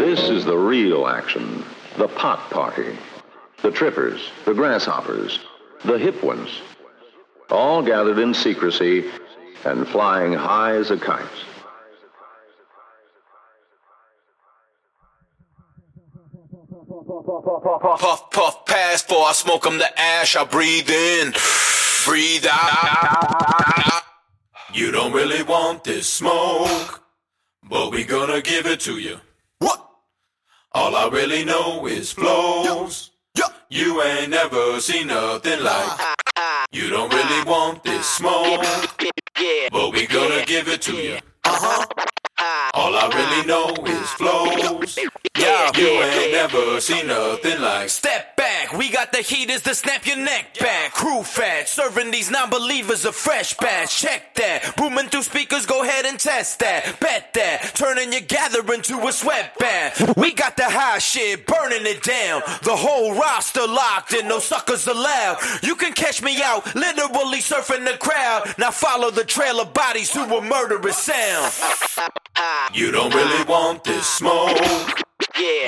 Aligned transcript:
This 0.00 0.30
is 0.30 0.46
the 0.46 0.56
real 0.56 1.06
action. 1.06 1.62
The 1.98 2.08
pot 2.08 2.48
party. 2.48 2.96
The 3.60 3.70
trippers, 3.70 4.30
the 4.46 4.54
grasshoppers, 4.54 5.40
the 5.84 5.98
hip 5.98 6.24
ones. 6.24 6.48
All 7.50 7.82
gathered 7.82 8.18
in 8.18 8.32
secrecy 8.32 9.10
and 9.66 9.86
flying 9.86 10.32
high 10.32 10.76
as 10.76 10.90
a 10.90 10.96
kite. 10.96 11.26
Puff, 17.98 18.30
puff, 18.30 18.64
pass 18.64 19.02
for 19.02 19.26
I 19.26 19.32
smoke 19.32 19.66
'em 19.66 19.76
the 19.76 20.00
ash. 20.00 20.34
I 20.34 20.44
breathe 20.44 20.88
in, 20.88 21.34
breathe 22.06 22.46
out. 22.50 24.02
You 24.72 24.92
don't 24.92 25.12
really 25.12 25.42
want 25.42 25.84
this 25.84 26.08
smoke, 26.08 27.02
but 27.62 27.90
we 27.92 28.04
gonna 28.04 28.40
give 28.40 28.64
it 28.64 28.80
to 28.80 28.98
you. 28.98 29.20
What? 29.58 29.89
All 30.72 30.94
I 30.94 31.08
really 31.08 31.44
know 31.44 31.86
is 31.86 32.12
flows. 32.12 33.10
You 33.68 34.02
ain't 34.02 34.30
never 34.30 34.80
seen 34.80 35.08
nothing 35.08 35.62
like. 35.64 35.74
Ah, 35.74 36.14
ah. 36.36 36.64
You 36.70 36.88
don't 36.90 37.12
really 37.12 37.44
want 37.44 37.82
this 37.82 38.06
smoke, 38.06 38.64
but 39.72 39.92
we 39.92 40.06
gonna 40.06 40.44
give 40.46 40.68
it 40.68 40.80
to 40.82 40.94
you. 40.94 41.18
Uh-huh. 41.44 41.86
All 42.74 42.94
I 42.94 43.06
really 43.08 43.42
ah. 43.42 43.74
know 43.74 43.84
is 43.84 44.10
flows. 44.10 44.98
Never 46.40 46.80
seen 46.80 47.06
nothing 47.06 47.60
like. 47.60 47.90
Step 47.90 48.34
back, 48.34 48.72
we 48.72 48.90
got 48.90 49.12
the 49.12 49.18
heaters 49.18 49.60
to 49.60 49.74
snap 49.74 50.06
your 50.06 50.16
neck 50.16 50.58
back. 50.58 50.94
Crew 50.94 51.22
fat, 51.22 51.68
serving 51.68 52.10
these 52.10 52.30
non-believers 52.30 53.04
a 53.04 53.12
fresh 53.12 53.52
batch. 53.58 54.00
Check 54.00 54.34
that, 54.36 54.74
booming 54.78 55.08
through 55.08 55.24
speakers, 55.24 55.66
go 55.66 55.82
ahead 55.82 56.06
and 56.06 56.18
test 56.18 56.60
that. 56.60 56.98
Bet 56.98 57.34
that, 57.34 57.72
turning 57.74 58.12
your 58.12 58.22
gathering 58.22 58.80
to 58.80 59.06
a 59.06 59.12
sweat 59.12 59.58
bath. 59.58 60.16
We 60.16 60.32
got 60.32 60.56
the 60.56 60.64
high 60.64 60.98
shit, 60.98 61.46
burning 61.46 61.84
it 61.84 62.02
down. 62.02 62.40
The 62.62 62.74
whole 62.74 63.12
roster 63.14 63.66
locked 63.66 64.14
in, 64.14 64.26
no 64.26 64.38
suckers 64.38 64.86
allowed. 64.86 65.40
You 65.62 65.76
can 65.76 65.92
catch 65.92 66.22
me 66.22 66.42
out, 66.42 66.74
literally 66.74 67.40
surfing 67.40 67.84
the 67.84 67.98
crowd. 67.98 68.54
Now 68.56 68.70
follow 68.70 69.10
the 69.10 69.24
trail 69.24 69.60
of 69.60 69.74
bodies 69.74 70.10
to 70.12 70.22
a 70.22 70.40
murderous 70.40 70.96
sound. 70.96 71.52
You 72.72 72.92
don't 72.92 73.14
really 73.14 73.44
want 73.44 73.84
this 73.84 74.06
smoke, 74.06 74.56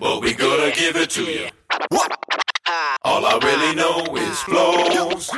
but 0.00 0.20
we 0.22 0.34
gonna 0.34 0.70
give 0.72 0.96
it 0.96 1.10
to 1.10 1.24
you. 1.24 1.48
All 3.04 3.24
I 3.26 3.38
really 3.42 3.74
know 3.74 4.04
is 4.16 4.38
flows. 4.42 5.30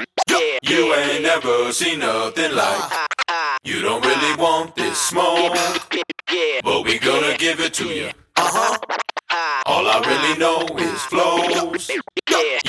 You 0.63 0.95
ain't 0.95 1.23
never 1.23 1.73
seen 1.73 2.01
nothing 2.01 2.55
like. 2.55 2.93
You 3.65 3.81
don't 3.83 4.05
really 4.05 4.37
want 4.37 4.75
this 4.77 4.99
smoke, 4.99 5.57
but 6.65 6.85
we 6.85 6.99
gonna 6.99 7.37
give 7.37 7.61
it 7.61 7.75
to 7.75 7.87
you. 7.89 8.11
Uh 8.37 8.51
huh. 8.53 8.79
All 9.67 9.87
I 9.87 9.99
really 10.01 10.39
know 10.39 10.67
is 10.79 11.03
flows. 11.03 11.91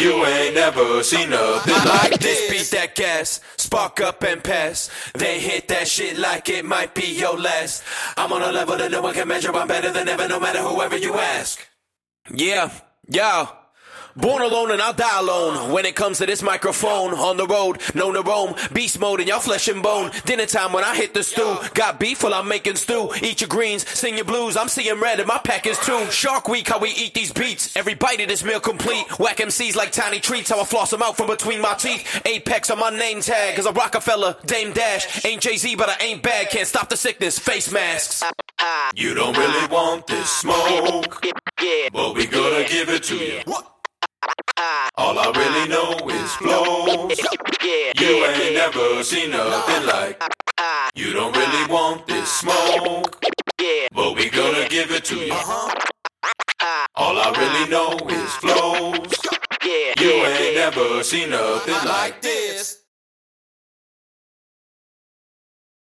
You 0.03 0.25
ain't 0.25 0.55
never 0.55 1.01
seen 1.01 1.29
nothing 1.29 1.73
like 1.85 2.19
This 2.19 2.39
this. 2.49 2.51
beat 2.51 2.77
that 2.77 2.93
gas, 2.95 3.39
spark 3.55 4.01
up 4.01 4.21
and 4.23 4.43
pass. 4.43 4.89
They 5.13 5.39
hit 5.39 5.69
that 5.69 5.87
shit 5.87 6.17
like 6.17 6.49
it 6.49 6.65
might 6.65 6.93
be 6.93 7.05
your 7.17 7.37
last. 7.39 7.83
I'm 8.17 8.33
on 8.33 8.41
a 8.41 8.51
level 8.51 8.75
that 8.77 8.91
no 8.91 9.01
one 9.01 9.13
can 9.13 9.29
measure. 9.29 9.55
I'm 9.55 9.67
better 9.67 9.91
than 9.93 10.09
ever, 10.09 10.27
no 10.27 10.41
matter 10.41 10.59
whoever 10.59 10.97
you 10.97 11.13
ask. 11.15 11.65
Yeah, 12.33 12.69
yeah. 13.07 13.47
Born 14.15 14.43
alone 14.43 14.71
and 14.71 14.81
I'll 14.81 14.93
die 14.93 15.19
alone. 15.19 15.71
When 15.71 15.85
it 15.85 15.95
comes 15.95 16.19
to 16.19 16.25
this 16.25 16.43
microphone, 16.43 17.13
on 17.13 17.37
the 17.37 17.47
road, 17.47 17.81
known 17.95 18.13
to 18.13 18.21
roam, 18.21 18.53
beast 18.71 18.99
mode 18.99 19.19
in 19.21 19.27
y'all 19.27 19.39
flesh 19.39 19.67
and 19.67 19.81
bone. 19.81 20.11
Dinner 20.25 20.45
time 20.45 20.71
when 20.71 20.83
I 20.83 20.95
hit 20.95 21.13
the 21.13 21.23
stew. 21.23 21.57
Got 21.73 21.99
beef 21.99 22.21
while 22.23 22.33
I'm 22.33 22.47
making 22.47 22.75
stew. 22.75 23.09
Eat 23.23 23.41
your 23.41 23.47
greens, 23.47 23.87
sing 23.89 24.15
your 24.15 24.25
blues. 24.25 24.55
I'm 24.55 24.67
seeing 24.67 24.99
red 24.99 25.19
and 25.19 25.27
my 25.27 25.39
pack 25.39 25.65
is 25.65 25.79
too. 25.79 26.05
Shark 26.11 26.47
week, 26.47 26.69
how 26.69 26.77
we 26.79 26.89
eat 26.89 27.15
these 27.15 27.33
beats. 27.33 27.75
Every 27.75 27.95
bite 27.95 28.21
of 28.21 28.27
this 28.27 28.43
meal 28.43 28.59
complete. 28.59 29.07
Whack 29.19 29.37
MCs 29.37 29.75
like 29.75 29.91
tiny 29.91 30.19
treats. 30.19 30.51
How 30.51 30.61
I 30.61 30.65
floss 30.65 30.91
them 30.91 31.01
out 31.01 31.17
from 31.17 31.27
between 31.27 31.59
my 31.59 31.73
teeth. 31.73 32.21
Apex 32.25 32.69
on 32.69 32.79
my 32.79 32.91
name 32.91 33.21
tag. 33.21 33.55
Cause 33.55 33.65
a 33.65 33.71
Rockefeller, 33.71 34.35
Dame 34.45 34.73
Dash. 34.73 35.25
Ain't 35.25 35.41
Jay-Z, 35.41 35.75
but 35.75 35.89
I 35.89 36.03
ain't 36.03 36.21
bad. 36.21 36.51
Can't 36.51 36.67
stop 36.67 36.89
the 36.89 36.97
sickness. 36.97 37.39
Face 37.39 37.71
masks. 37.71 38.23
You 38.95 39.15
don't 39.15 39.35
really 39.35 39.67
want 39.67 40.05
this 40.05 40.29
smoke, 40.29 41.25
but 41.91 42.15
we 42.15 42.27
gonna 42.27 42.67
give 42.67 42.89
it 42.89 43.03
to 43.03 43.15
you. 43.17 43.41
All 45.03 45.19
I 45.19 45.29
really 45.35 45.67
know 45.67 45.89
is 46.07 46.31
flows. 46.35 47.19
You 47.99 48.25
ain't 48.25 48.55
never 48.55 49.03
seen 49.03 49.31
nothing 49.31 49.83
uh, 49.83 49.93
like. 49.93 50.23
Uh, 50.23 50.29
uh. 50.57 50.89
You 50.95 51.11
don't 51.11 51.35
really 51.35 51.69
want 51.69 52.07
this 52.07 52.31
smoke, 52.31 53.21
but 53.93 54.15
we 54.15 54.29
gonna 54.29 54.65
give 54.69 54.91
it 54.91 55.03
to 55.03 55.17
you. 55.17 55.33
Uh-huh. 55.33 56.87
All 56.95 57.17
I 57.17 57.31
really 57.37 57.69
know 57.69 57.97
is 58.07 58.31
flows. 58.35 59.11
You 59.99 60.11
ain't 60.23 60.55
never 60.55 61.03
seen 61.03 61.31
nothing 61.31 61.85
like 61.85 62.21
this. 62.21 62.82